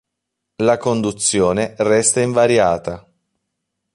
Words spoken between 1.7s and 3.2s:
resta invariata.